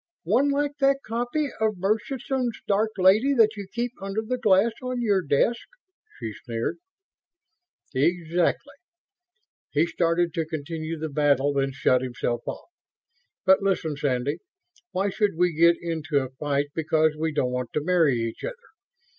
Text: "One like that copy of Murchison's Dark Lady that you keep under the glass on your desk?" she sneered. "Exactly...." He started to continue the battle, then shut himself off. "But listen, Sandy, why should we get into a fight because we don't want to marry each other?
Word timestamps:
"One 0.23 0.49
like 0.49 0.71
that 0.79 1.01
copy 1.05 1.49
of 1.59 1.77
Murchison's 1.77 2.59
Dark 2.67 2.89
Lady 2.97 3.35
that 3.35 3.55
you 3.55 3.67
keep 3.71 3.91
under 4.01 4.23
the 4.23 4.39
glass 4.39 4.71
on 4.81 4.99
your 4.99 5.21
desk?" 5.21 5.61
she 6.19 6.33
sneered. 6.43 6.79
"Exactly...." 7.93 8.73
He 9.69 9.85
started 9.85 10.33
to 10.33 10.47
continue 10.47 10.97
the 10.97 11.09
battle, 11.09 11.53
then 11.53 11.69
shut 11.71 12.01
himself 12.01 12.41
off. 12.47 12.69
"But 13.45 13.61
listen, 13.61 13.95
Sandy, 13.95 14.39
why 14.89 15.11
should 15.11 15.35
we 15.37 15.53
get 15.53 15.75
into 15.79 16.17
a 16.17 16.31
fight 16.31 16.69
because 16.73 17.15
we 17.15 17.31
don't 17.31 17.51
want 17.51 17.71
to 17.73 17.83
marry 17.83 18.15
each 18.19 18.43
other? 18.43 18.55